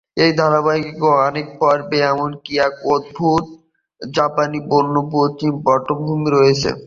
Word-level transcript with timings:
এই 0.17 0.31
ধারাবাহিকের 0.37 0.95
অনেক 1.21 1.47
পর্বে 1.59 1.97
এমনকি 2.11 2.53
এক 2.59 2.73
অদ্ভুত 2.93 3.43
জাপানি 4.01 4.59
"বন্য 4.69 4.95
পশ্চিম" 5.13 5.53
পটভূমি 5.65 6.27
রয়েছে। 6.29 6.69